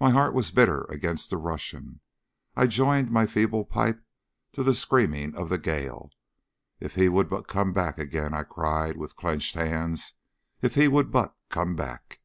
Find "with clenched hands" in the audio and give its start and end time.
8.96-10.14